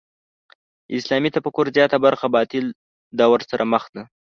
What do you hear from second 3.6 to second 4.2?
مخ ده.